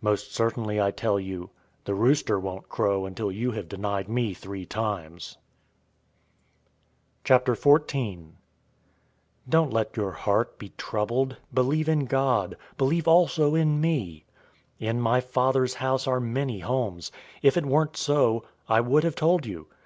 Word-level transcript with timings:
Most 0.00 0.34
certainly 0.34 0.80
I 0.80 0.90
tell 0.90 1.20
you, 1.20 1.50
the 1.84 1.94
rooster 1.94 2.40
won't 2.40 2.70
crow 2.70 3.04
until 3.04 3.30
you 3.30 3.50
have 3.50 3.68
denied 3.68 4.08
me 4.08 4.32
three 4.32 4.64
times. 4.64 5.36
014:001 7.26 8.30
"Don't 9.46 9.74
let 9.74 9.94
your 9.94 10.12
heart 10.12 10.58
be 10.58 10.70
troubled. 10.78 11.36
Believe 11.52 11.90
in 11.90 12.06
God. 12.06 12.56
Believe 12.78 13.06
also 13.06 13.54
in 13.54 13.78
me. 13.78 14.24
014:002 14.80 14.88
In 14.88 15.00
my 15.02 15.20
Father's 15.20 15.74
house 15.74 16.06
are 16.06 16.18
many 16.18 16.60
homes. 16.60 17.12
If 17.42 17.58
it 17.58 17.66
weren't 17.66 17.98
so, 17.98 18.42
I 18.66 18.80
would 18.80 19.04
have 19.04 19.14
told 19.16 19.44
you. 19.44 19.66